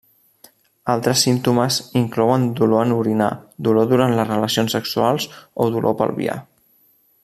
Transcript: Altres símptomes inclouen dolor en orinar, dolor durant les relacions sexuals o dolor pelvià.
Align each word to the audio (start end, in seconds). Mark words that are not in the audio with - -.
Altres 0.93 1.25
símptomes 1.27 1.77
inclouen 2.01 2.47
dolor 2.61 2.87
en 2.87 2.95
orinar, 2.97 3.29
dolor 3.69 3.93
durant 3.95 4.19
les 4.21 4.31
relacions 4.35 4.77
sexuals 4.79 5.31
o 5.67 5.73
dolor 5.77 5.99
pelvià. 6.03 6.45